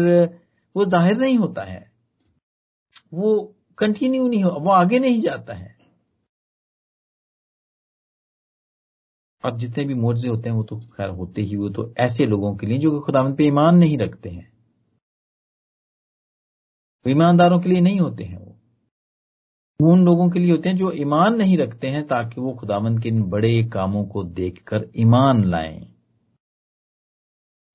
[0.75, 1.91] वो ज़ाहिर नहीं होता है।
[3.13, 5.77] वो कंटिन्यू नहीं हो, वो आगे नहीं जाता है।
[9.45, 12.55] और जितने भी मोर्जे होते हैं, वो तो खैर होते ही, वो तो ऐसे लोगों
[12.57, 14.57] के लिए जो कि खुदावंद पे ईमान नहीं रखते हैं।
[17.07, 18.55] ईमानदारों के लिए नहीं होते हैं वो।
[19.81, 23.03] वो उन लोगों के लिए होते हैं जो ईमान नहीं रखते हैं ताकि वो खुदावंद
[23.03, 25.96] के इन बड़े कामों को देखकर ईमान लाएँ।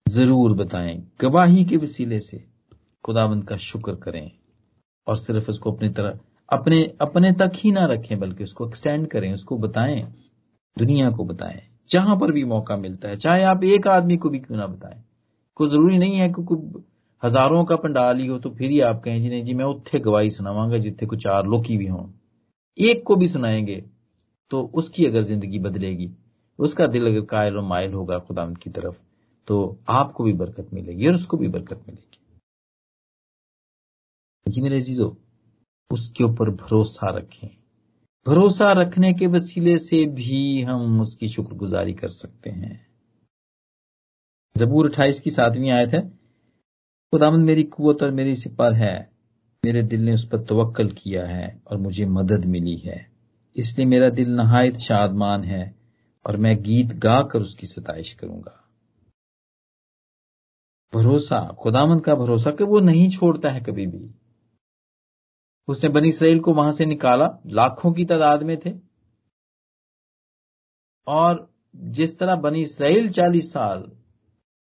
[0.07, 2.39] ज़रूर बताएँ गवाही के वसीले से।
[3.05, 4.31] खुदावंद का शुक्र करें
[5.07, 9.33] और सिर्फ़ उसको अपनी तरह अपने अपने तक ही ना रखें, बल्कि उसको एक्सटेंड करें
[9.33, 10.03] उसको बताएँ,
[10.77, 11.61] दुनिया को बताएँ,
[11.91, 15.03] जहाँ पर भी मौका मिलता है। चाहे आप एक आदमी को भी क्यों ना बताएँ।
[15.57, 16.83] कोई ज़रूरी नहीं है कि
[17.23, 19.99] हज़ारों का पंडाल ही हो तो फिर ही आप कहें, जी नहीं जी, मैं उत्थे
[20.01, 22.05] गवाही सुनावांगा जितने को चार लोकी भी हों।
[22.79, 23.83] एक को भी सुनाएँगे
[24.51, 26.11] तो उसकी अगर ज़िंदगी बदलेगी,
[26.59, 28.97] उसका दिल अगर कायल और मायल होगा खुदामद की तरफ़
[29.47, 32.19] तो आपको भी बरकत मिलेगी और उसको भी बरकत मिलेगी।
[34.49, 35.17] जी मेरे जीजो
[35.91, 37.49] उसके ऊपर भरोसा रखें।
[38.27, 42.87] भरोसा रखने के वसीले से भी हम उसकी शुक्रगुजारी कर सकते हैं।
[44.57, 46.09] जबूर अट्ठाईस की सातवीं आयत है
[47.13, 49.11] खुदामंद मेरी कुवत और मेरी सिपर है,
[49.65, 53.11] मेरे दिल ने उस पर तवक्कल किया है और मुझे मदद मिली है।
[53.57, 55.75] इसलिए मेरा दिल नहायत शादमान है
[56.27, 58.62] और मैं गीत गाकर उसकी सताइश करूँगा।
[60.95, 64.15] भरोसा खुदामंद का भरोसा कि वो नहीं छोड़ता है कभी भी।
[65.69, 68.71] उसने बनी इसराइल को वहाँ से निकाला, लाखों की तादाद में थे।
[71.07, 73.93] और जिस तरह बनी इसराइल चालीस साल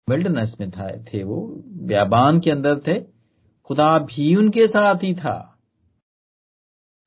[0.10, 3.00] विल्डरनेस में था, थे वो व्याबान के अंदर थे,
[3.64, 5.60] खुदा भी उनके साथ ही था।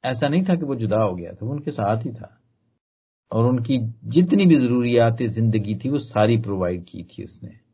[0.04, 2.42] ऐसा नहीं था कि वो जुदा हो गया था, वो उनके साथ ही था।
[3.32, 7.69] और उनकी जितनी भी जरूरियात, ज़िंदगी थी, वो सारी प्रोवाइड की थी उसने।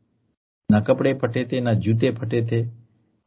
[0.71, 2.71] ना कपड़े फटे थे, ना जूते फटे थे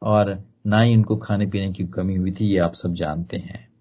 [0.01, 3.71] और ना ही उनको खाने पीने की कमी हुई थी, ये आप सब जानते हैं।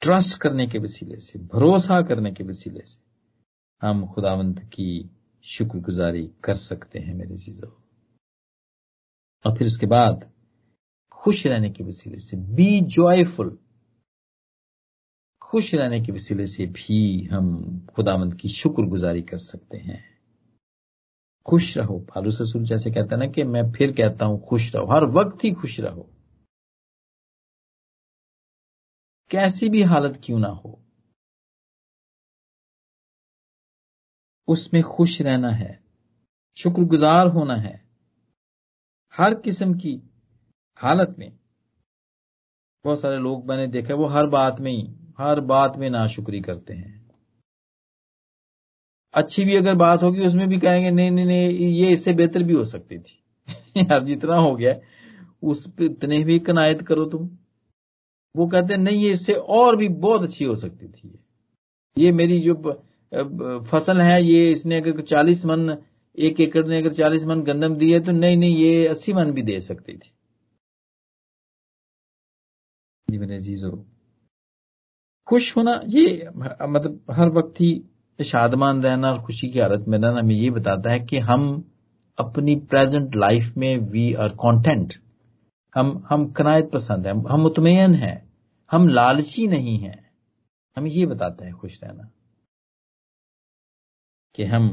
[0.00, 3.00] ट्रस्ट करने के वसीले से, भरोसा करने के वसीले से
[3.82, 5.10] हम खुदावंत की
[5.42, 7.70] शुक्रगुजारी कर सकते हैं मेरे चीज़ों
[9.44, 10.32] और फिर उसके बाद
[11.12, 13.58] खुश रहने के वसीले से बी जॉयफुल
[15.42, 20.15] खुश रहने के वसीले से भी हम खुदावंत की शुक्रगुजारी कर सकते हैं।
[21.46, 24.86] खुश रहो। फालू ससुर जैसे कहते है ना कि मैं फिर कहता हूँ, खुश रहो।
[24.86, 26.10] हर वक्त ही खुश रहो।
[29.30, 30.82] कैसी भी हालत क्यों ना हो?
[34.48, 35.84] उसमें खुश रहना है।
[36.56, 37.86] शुक्रगुजार होना है।
[39.16, 40.10] हर किस्म की
[40.76, 41.38] हालत में।
[42.84, 46.74] बहुत सारे लोग मैंने देखा, वो हर बात में ही, हर बात में नाशुक्री करते
[46.74, 47.05] हैं।
[49.16, 52.52] अच्छी भी अगर बात होगी, उसमें भी कहेंगे, नहीं नहीं नहीं, ये इससे बेहतर भी
[52.52, 53.22] हो सकती थी।
[53.76, 54.80] यार, जितना हो गया,
[55.42, 57.38] उस पर इतने भी कनायत करो तुम।
[58.36, 61.18] वो कहते हैं, नहीं, ये इससे और भी बहुत अच्छी हो सकती थी
[61.98, 62.54] ये। मेरी जो
[63.70, 65.76] फ़सल है, ये इसने अगर चालीस मन,
[66.18, 69.30] एक एकड़ ने अगर चालीस मन गंदम दी है तो नहीं नहीं, ये अस्सी मन
[69.30, 70.12] भी दे सकती थी।
[73.10, 73.86] जी, मेरे जीजो।
[75.26, 77.84] खुश होना, ये मतलब हर वक्त ही
[78.24, 81.48] शादमान रहना और खुशी की हालत में रहना हमें ये बताता है कि हम
[82.18, 84.94] अपनी प्रेजेंट लाइफ में वी आर कॉन्टेंट
[85.74, 88.28] हम हम कनायत पसंद है, हम मुतमयन है,
[88.70, 89.94] हम लालची नहीं है।
[90.76, 92.10] हमें ये बताता है खुश रहना
[94.34, 94.68] कि हम,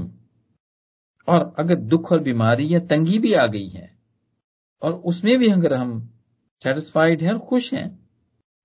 [1.27, 3.89] और अगर दुख और बीमारी या तंगी भी आ गई है,
[4.81, 5.99] और उसमें भी अगर हम
[6.61, 7.87] सेटिस्फाइड हैं और खुश हैं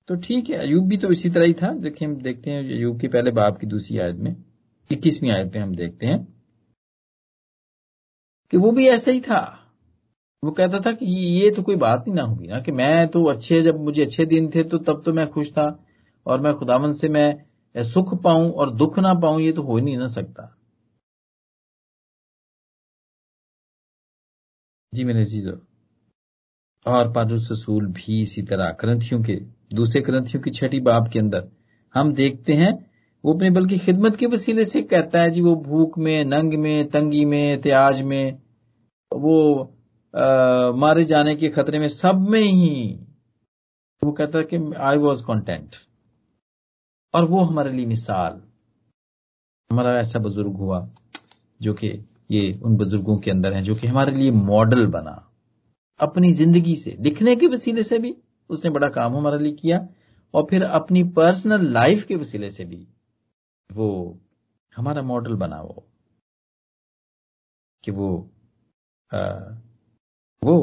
[0.09, 3.01] तो ठीक है, अयूब भी तो इसी तरह ही था। देखिए, हम देखते हैं अयूब
[3.01, 4.35] के पहले बाप की दूसरी आयत में।
[4.90, 6.27] इक्कीसवीं आयत में हम देखते हैं
[8.53, 9.40] कि वो भी ऐसा ही था।
[10.42, 13.24] वो कहता था कि ये तो कोई बात ही ना होगी ना, कि मैं तो
[13.24, 15.85] अच्छे, जब मुझे अच्छे दिन थे तो तब तो मैं खुश था
[16.27, 19.96] और मैं खुदावन से मैं सुख पाऊँ और दुख ना पाऊँ, ये तो हो नहीं
[19.98, 20.55] ना सकता।
[24.94, 25.57] जी मेरे चीज़ों
[26.87, 29.35] और पारुस भी इसी तरह ग्रंथियों के,
[29.74, 31.48] दूसरे ग्रंथियों की छठी बाप के अंदर
[31.94, 32.88] हम देखते हैं
[33.24, 36.88] वो अपने बल्कि खिदमत के वसीले से कहता है, जी वो भूख में, नंग में,
[36.90, 38.38] तंगी में, एहतियाज में,
[39.12, 39.74] वो
[40.78, 42.98] मारे जाने के खतरे में सब में ही
[44.02, 45.76] वो कहता है कि आई वॉज़ कॉन्टेंट
[47.14, 48.40] और वो हमारे लिए मिसाल।
[49.70, 50.88] हमारा ऐसा बुज़ुर्ग हुआ
[51.61, 51.88] जो कि
[52.31, 55.24] ये उन बुज़ुर्गों के अंदर है जो कि हमारे लिए मॉडल बना।
[56.00, 58.14] अपनी ज़िंदगी से लिखने के वसीले से भी
[58.50, 59.87] उसने बड़ा काम हमारे लिए किया
[60.35, 62.87] और फिर अपनी पर्सनल लाइफ के वसीले से भी।
[63.72, 63.88] वो
[64.76, 65.85] हमारा मॉडल बना वो
[67.85, 68.31] कि वो
[69.14, 69.20] आ,
[70.44, 70.57] वो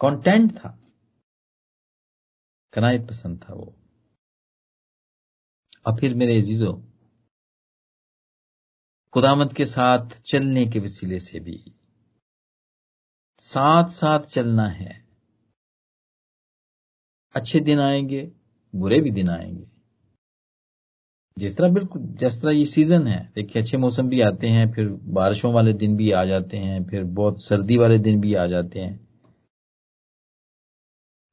[0.00, 0.78] कंटेंट था
[2.72, 3.74] कनायत पसंद था वो।
[5.86, 6.74] और फिर मेरे अजीजों
[9.12, 11.58] खुदामत के साथ चलने के वसीले से भी
[13.40, 14.92] साथ साथ चलना है।
[17.34, 18.22] अच्छे दिन आएँगे
[18.74, 19.71] बुरे भी दिन आएँगे।
[21.38, 24.88] जिस तरह बिल्कुल, जिस तरह ये सीज़न है, देखिए अच्छे मौसम भी आते हैं, फिर
[24.88, 28.80] बारिशों वाले दिन भी आ जाते हैं, फिर बहुत सर्दी वाले दिन भी आ जाते
[28.80, 29.08] हैं।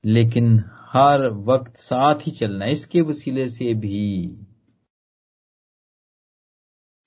[0.06, 4.38] लेकिन हर वक्त साथ ही चलना, इसके वसीले से भी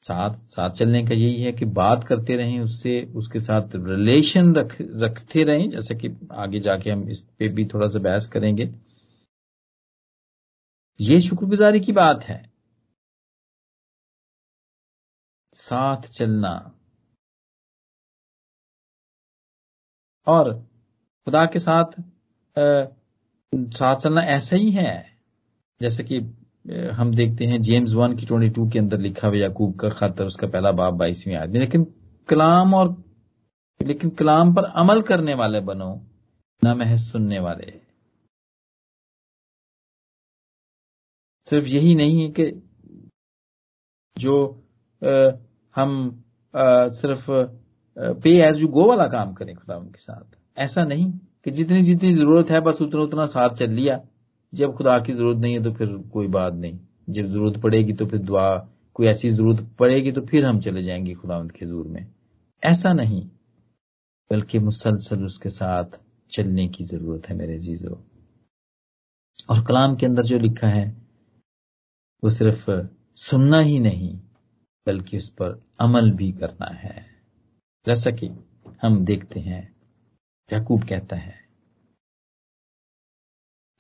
[0.03, 4.77] साथ साथ चलने का यही है कि बात करते रहें, उससे, उसके साथ रिलेशन रख,
[4.81, 8.75] रखते रहें, जैसा कि आगे जाके हम इस पे भी थोड़ा सा बहस करेंगे।
[11.01, 12.52] ये शुक्रगुजारी की बात है।
[15.63, 16.55] साथ चलना।
[20.27, 20.53] और
[21.27, 22.01] खुदा के साथ
[22.57, 22.65] आ,
[23.53, 24.93] साथ चलना ऐसा ही है
[25.81, 26.19] जैसे कि
[26.95, 30.21] हम देखते हैं जेम्स वन की ट्वेंटी टू के अंदर लिखा हुआ याकूब का खत
[30.21, 31.85] और उसका पहला बाप बाईसवीं आदमी लेकिन
[32.29, 32.91] कलाम और
[33.81, 35.89] लेकिन कलाम पर अमल करने वाले बनो
[36.63, 37.71] न महज सुनने वाले।
[41.47, 42.51] सिर्फ़ यही नहीं है कि
[44.17, 44.35] जो
[45.77, 46.23] हम
[46.55, 47.31] आ, सिर्फ़
[48.23, 51.11] पे एज यू गो वाला काम करें खुदा के साथ। ऐसा नहीं
[51.45, 54.01] कि जितनी जितनी ज़रूरत है बस उतना उतना साथ चल लिया।
[54.53, 56.79] जब खुदा की ज़रूरत नहीं है तो फिर कोई बात नहीं।
[57.11, 58.49] जब ज़रूरत पड़ेगी तो फिर दुआ
[58.97, 62.07] कोई ऐसी ज़रूरत पड़ेगी तो फिर हम चले जाएँगे खुदावंत के ज़रूर में।
[62.63, 63.23] ऐसा नहीं
[64.31, 65.99] बल्कि मुसलसल उसके साथ
[66.33, 67.99] चलने की ज़रूरत है मेरे जीजो
[69.51, 70.87] और कलाम के अंदर जो लिखा है
[72.23, 72.71] वो सिर्फ़
[73.21, 74.19] सुनना ही नहीं
[74.87, 77.25] बल्कि उस पर अमल भी करना है।
[77.87, 78.27] जैसा कि
[78.83, 79.77] हम देखते हैं,
[80.53, 81.49] यकूब कहता है,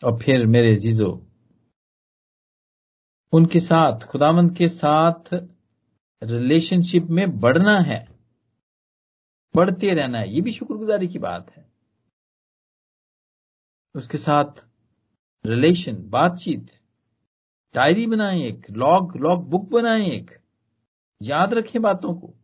[0.04, 1.26] और फिर मेरे जीजो
[3.32, 5.34] उनके साथ, खुदावंत के साथ
[6.22, 8.08] रिलेशनशिप में बढ़ना है।
[9.56, 11.72] बढ़ते रहना है, ये भी शुक्रगुजारी की बात है।
[13.94, 14.64] उसके साथ
[15.46, 16.70] रिलेशन बातचीत
[17.74, 20.41] डायरी बनाएँ एक लॉग लॉग बुक बनाएँ एक
[21.22, 22.34] याद रखें बातों को।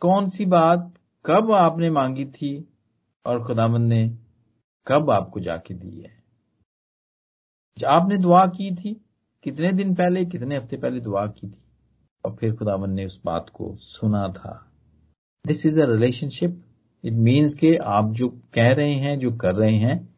[0.00, 0.94] कौन सी बात
[1.26, 2.68] कब आपने मांगी थी
[3.26, 4.18] और खुदामंद ने
[4.86, 6.18] कब आपको जाके दी है?
[7.86, 9.04] आपने दुआ की थी,
[9.42, 11.64] कितने दिन पहले, कितने हफ़्ते पहले दुआ की थी?
[12.24, 14.72] और फिर खुदावन ने उस बात को सुना था।
[15.46, 16.64] This is a relationship
[17.04, 20.16] it means के आप जो कह रहे हैं, जो कर रहे हैं,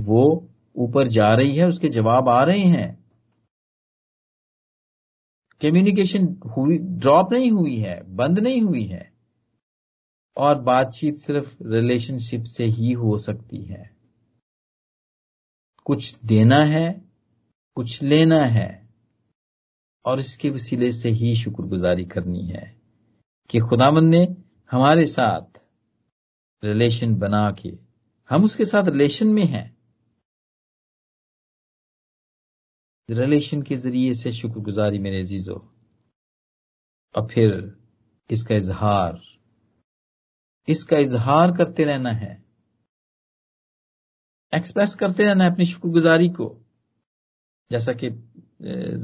[0.00, 2.99] वो ऊपर जा रही है, उसके जवाब आ रहे हैं।
[5.62, 9.12] कम्युनिकेशन हुई ड्रॉप नहीं हुई है, बंद नहीं हुई है।
[10.36, 13.96] और बातचीत सिर्फ़ रिलेशनशिप से ही हो सकती है।
[15.84, 17.04] कुछ देना है,
[17.74, 18.88] कुछ लेना है।
[20.04, 22.80] और इसके वसीले से ही शुक्रगुजारी करनी है
[23.50, 24.36] कि खुदावन ने
[24.70, 25.60] हमारे साथ
[26.64, 27.78] रिलेशन बना के,
[28.30, 29.79] हम उसके साथ रिलेशन में हैं।
[33.10, 35.54] रिलेशन के ज़रिए से शुक्रगुजारी मेरे अजीजो।
[37.14, 37.76] और फिर
[38.30, 39.20] इसका इजहार।
[40.68, 42.32] इसका इजहार करते रहना है।
[44.54, 46.56] एक्सप्रेस करते रहना है अपनी शुक्रगुजारी को।
[47.70, 48.10] जैसा कि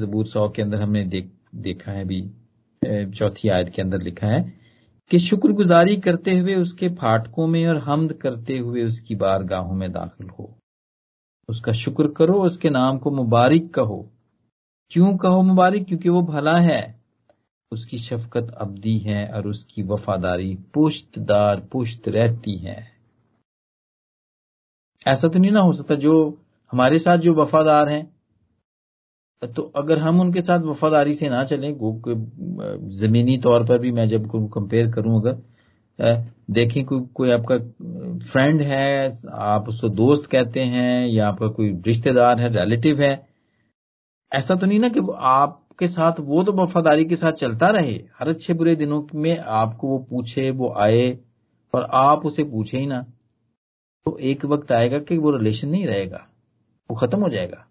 [0.00, 2.20] जबूर सौ के अंदर हमने देख, देखा है भी
[3.10, 4.42] चौथी आयत के अंदर लिखा है
[5.10, 10.28] कि शुक्रगुजारी करते हुए उसके फाटकों में और हमद करते हुए उसकी बारगाहों में दाखिल
[10.28, 10.58] हो।
[11.48, 14.10] उसका शुक्र करो, उसके नाम को मुबारक कहो।
[14.90, 15.84] क्यों कहो मुबारक?
[15.84, 16.96] क्योंकि वो भला है।
[17.72, 22.96] उसकी शफकत अबदी है और उसकी वफादारी पुश्तदार, पुश्त रहती है।
[25.06, 26.38] ऐसा तो नहीं ना हो सकता जो
[26.72, 28.16] हमारे साथ जो वफादार हैं।
[29.44, 31.72] तो अगर हम उनके साथ वफादारी से ना चलें
[32.88, 35.42] जमीनी तौर पर भी मैं जब कंपेयर करूँ अगर
[35.98, 37.56] देखें कोई कोई आपका
[38.26, 43.26] फ्रेंड है, आप उसको दोस्त कहते हैं या आपका कोई रिश्तेदार है रिलेटिव है,
[44.32, 48.28] ऐसा तो नहीं ना कि आपके साथ, वो तो वफादारी के साथ चलता रहे। हर
[48.28, 51.18] अच्छे बुरे दिनों में आपको वो पूछे, वो आए
[51.74, 53.00] और आप उसे पूछे ही ना।
[54.06, 56.26] तो एक वक्त आएगा कि वो रिलेशन नहीं रहेगा,
[56.90, 57.64] वो खत्म हो जाएगा।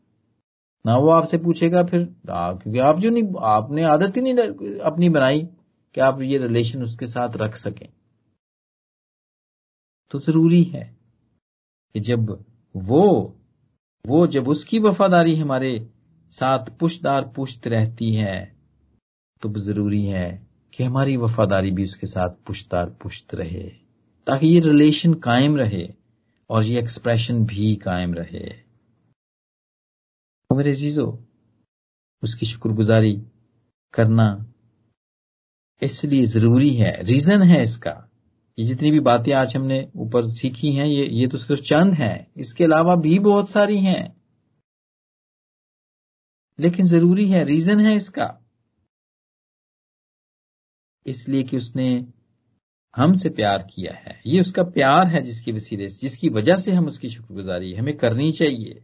[0.86, 5.48] ना वो आपसे पूछेगा, फिर क्योंकि आप जो नहीं, आपने आदत ही नहीं अपनी बनाई
[5.96, 7.88] कि आप ये रिलेशन उसके साथ रख सकें।
[10.12, 10.84] तो ज़रूरी है
[11.96, 12.32] कि जब
[12.76, 13.06] वो
[14.06, 15.78] वो जब उसकी वफादारी हमारे
[16.32, 18.56] साथ पुश्तदार पुश्त रहती है
[19.41, 20.30] तो ज़रूरी है
[20.74, 23.68] कि हमारी वफादारी भी उसके साथ पुश्तदार पुश्त रहे,
[24.28, 25.88] ताकि ये रिलेशन कायम रहे
[26.50, 28.50] और ये एक्सप्रेशन भी कायम रहे।
[30.50, 31.06] तो मेरे जीजो
[32.24, 33.13] उसकी शुक्रगुजारी
[33.94, 34.28] करना
[35.82, 38.05] इसलिए ज़रूरी है रीजन है इसका।
[38.60, 42.32] ये जितनी भी बातें आज हमने ऊपर सीखी हैं, ये ये तो सिर्फ़ चंद हैं।
[42.38, 44.22] इसके अलावा भी बहुत सारी हैं।
[46.60, 48.41] लेकिन ज़रूरी है, रीजन है इसका।
[51.06, 52.14] इसलिए कि उसने
[52.95, 57.10] हमसे प्यार किया है। ये उसका प्यार है जिसकी वसीले जिसकी वजह से हम उसकी
[57.10, 58.84] शुक्रगुजारी हमें करनी चाहिए।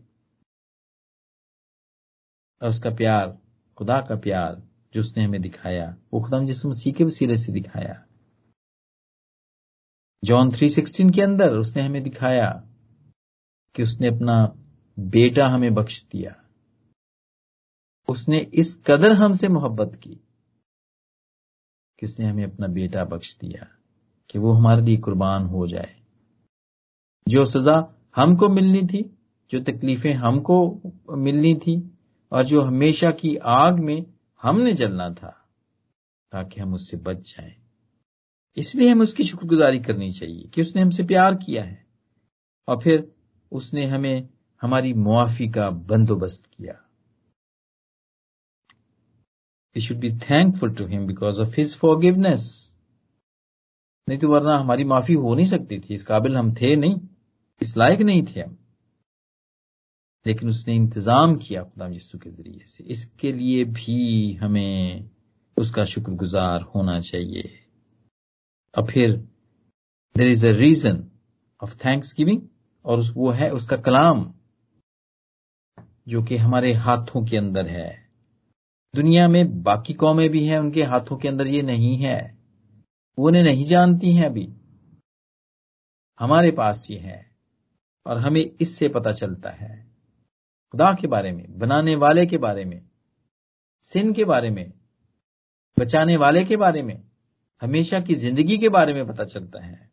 [2.61, 3.37] और उसका प्यार,
[3.77, 8.07] खुदा का प्यार, जो उसने हमें दिखाया, वो खुदा जिस मसीह के वसीले से दिखाया।
[10.23, 12.63] जॉन थ्री सिक्सटीन के अंदर उसने हमें दिखाया
[13.75, 14.55] कि उसने अपना
[14.99, 16.49] बेटा हमें बख्श दिया।
[18.09, 20.19] उसने इस कदर हमसे मोहब्बत की
[21.99, 23.77] कि उसने हमें अपना बेटा बख्श दिया
[24.29, 26.01] कि वो हमारे लिए कुर्बान हो जाए।
[27.27, 29.17] जो सजा हमको मिलनी थी,
[29.51, 31.97] जो तकलीफें हमको मिलनी थी
[32.31, 34.05] और जो हमेशा की आग में
[34.41, 35.49] हमने जलना था,
[36.31, 37.60] ताकि हम उससे बच जाएँ।
[38.57, 41.85] इसलिए हमें उसकी शुक्रगुजारी करनी चाहिए कि उसने हमसे प्यार किया है।
[42.67, 43.15] और फिर
[43.51, 44.29] उसने हमें
[44.61, 46.73] हमारी मुआफी का बंदोबस्त किया।
[49.75, 52.75] We should be thankful to him because of his forgiveness
[54.09, 56.99] नहीं तो वरना हमारी माफ़ी हो नहीं सकती थी। इस काबिल हम थे नहीं।
[57.61, 58.57] इस लायक नहीं थे हम।
[60.27, 65.09] लेकिन उसने इंतज़ाम किया खुदा यीशु के ज़रिए से। इसके लिए भी हमें
[65.57, 67.49] उसका शुक्रगुजार होना चाहिए।
[68.77, 69.17] और फिर
[70.17, 71.11] there is a reason
[71.63, 71.75] of
[72.17, 72.41] thanksgiving
[72.85, 74.33] और वो है उसका कलाम
[76.07, 78.09] जो कि हमारे हाथों के अंदर है।
[78.95, 82.37] दुनिया में बाकी कौमें भी हैं, उनके हाथों के अंदर ये नहीं है।
[83.19, 84.53] वो उन्हें नहीं जानती हैं अभी।
[86.19, 87.31] हमारे पास ये है
[88.05, 89.91] और हमें इससे पता चलता है।
[90.71, 92.89] खुदा के बारे में, बनाने वाले के बारे में,
[93.83, 94.73] सिन के बारे में,
[95.79, 97.10] बचाने वाले के बारे में
[97.61, 99.89] हमेशा की ज़िंदगी के बारे में पता चलता है।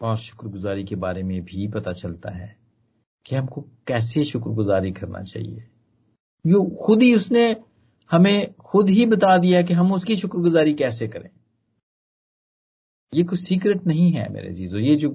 [0.00, 2.56] और शुक्रगुजारी के बारे में भी पता चलता है
[3.26, 5.64] कि हमको कैसे शुक्रगुजारी करना चाहिए।
[6.44, 7.44] यो, खुद ही उसने
[8.10, 11.28] हमें खुद ही बता दिया कि हम उसकी शुक्रगुजारी कैसे करें।
[13.12, 15.10] ये कुछ सीक्रेट नहीं है मेरे जीजो ये जो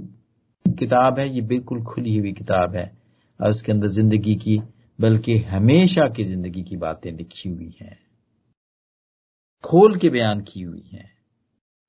[0.66, 2.92] किताब है, ये बिल्कुल खुली हुई किताब है
[3.40, 4.62] और उसके अंदर ज़िंदगी की,
[5.00, 7.98] बल्कि हमेशा की ज़िंदगी की बातें लिखी हुई हैं,
[9.64, 11.12] खोल के बयान की हुई हैं।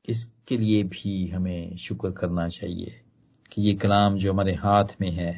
[0.09, 3.01] इसके लिए भी हमें शुक्र करना चाहिए
[3.53, 5.33] कि ये कलाम जो हमारे हाथ में है,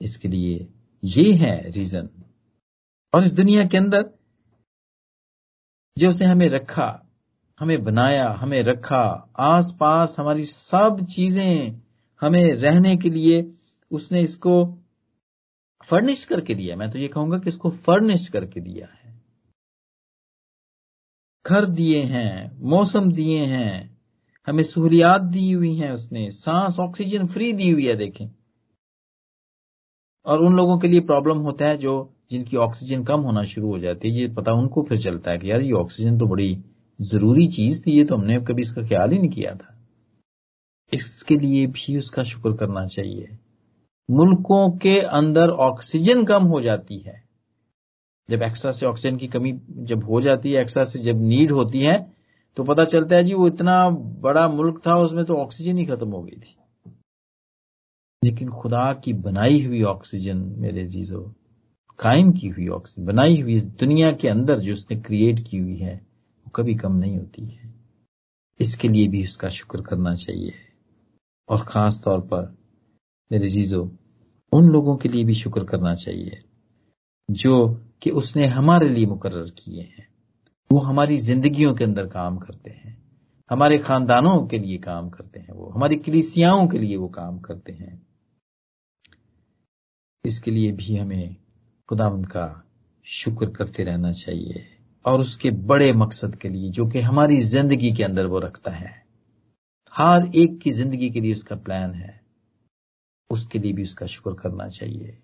[0.00, 0.66] इसके लिए
[1.02, 2.08] ये है रीजन
[3.12, 4.10] और इस दुनिया के अंदर
[5.96, 6.88] जो उसने हमें रखा,
[7.58, 9.04] हमें बनाया, हमें रखा
[9.46, 11.80] आस पास हमारी सब चीज़ें
[12.20, 13.42] हमें रहने के लिए
[13.90, 14.64] उसने इसको
[15.84, 19.01] फर्निश करके दिया। मैं तो ये कहूँगा कि इसको फर्निश करके दिया है।
[21.46, 23.98] घर दिए हैं, मौसम दिए हैं,
[24.46, 28.30] हमें सहूलियात दी हुई हैं उसने, सांस, ऑक्सीजन फ्री दी हुई है, देखें।
[30.26, 33.78] और उन लोगों के लिए प्रॉब्लम होता है जो, जिनकी ऑक्सीजन कम होना शुरू हो
[33.78, 36.64] जाती है, ये पता उनको फिर चलता है कि यार, ये ऑक्सीजन तो बड़ी
[37.00, 39.78] ज़रूरी चीज़ थी, ये तो हमने कभी इसका ख्याल ही नहीं किया था।
[40.94, 43.38] इसके लिए भी उसका शुक्र करना चाहिए।
[44.10, 47.31] मुल्कों के अंदर ऑक्सीजन कम हो जाती है।
[48.30, 51.80] जब एक्स्ट्रा से ऑक्सीजन की कमी जब हो जाती है एक्स्ट्रा से जब नीड होती
[51.80, 52.12] है
[52.56, 56.08] तो पता चलता है जी वो इतना बड़ा मुल्क था, उसमें तो ऑक्सीजन ही खत्म
[56.08, 56.56] हो गई थी।
[58.24, 61.34] लेकिन खुदा की बनाई हुई ऑक्सीजन मेरे जीजो,
[61.98, 65.76] कायम की हुई ऑक्सीजन बनाई हुई इस दुनिया के अंदर जो उसने क्रिएट की हुई
[65.76, 67.74] है, वो कभी कम नहीं होती है।
[68.60, 70.52] इसके लिए भी उसका शुक्र करना चाहिए।
[71.48, 72.56] और खास तौर पर
[73.32, 73.92] मेरे जीजो,
[74.52, 76.40] उन लोगों के लिए भी शुक्र करना चाहिए।
[77.32, 80.08] जो कि उसने हमारे लिए मुकर्र किए हैं।
[80.72, 83.02] वो हमारी जिंदगियों के अंदर काम करते हैं।
[83.50, 87.72] हमारे खानदानों के लिए काम करते हैं वो। हमारी कलिसियाओं के लिए वो काम करते
[87.72, 88.06] हैं।
[90.24, 91.36] इसके लिए भी हमें
[91.88, 92.64] खुदावंद का
[93.06, 94.66] शुक्र करते रहना चाहिए
[95.04, 99.02] और उसके बड़े मकसद के लिए जो कि हमारी ज़िंदगी के अंदर वो रखता है।
[99.92, 102.20] हर एक की ज़िंदगी के लिए उसका प्लान है।
[103.30, 105.18] उसके लिए भी उसका शुक्र करना चाहिए।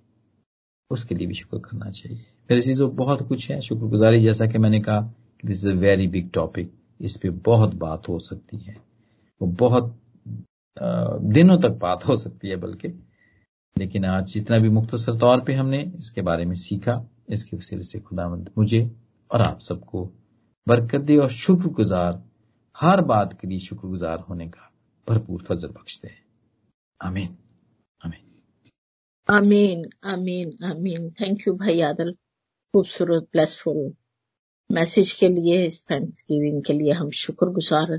[0.91, 2.19] उसके लिए भी शुक्र करना चाहिए।
[2.49, 5.01] फिर चीज़ों बहुत कुछ है। शुक्रगुजारी, जैसा कि मैंने कहा
[5.41, 8.77] कि this is a very big topic इस पे बहुत बात हो सकती है।
[9.43, 10.01] वो बहुत
[11.23, 12.89] दिनों तक बात हो सकती है बल्कि।
[13.79, 18.01] लेकिन आज जितना भी मुख्तसर तौर पे हमने इसके बारे में सीखा, इसके वसीले से
[18.01, 18.97] खुदावंद मुझे
[19.33, 20.11] और आप सबको
[20.69, 22.25] बरकत दे और शुक्रगुजार,
[22.81, 24.73] हर बात के लिए शुक्रगुजार होने का
[25.09, 26.11] भरपूर फजल बख्श दे।
[27.03, 27.37] आमीन।
[28.05, 28.28] आमीन।
[29.29, 32.13] आमीन आमीन आमीन थैंक यू भाई आदल
[32.75, 33.81] खूबसूरत ब्लेसफुल
[34.71, 37.99] मैसेज के लिए इस थैंक्स गिविंग के लिए हम शुक्रगुजार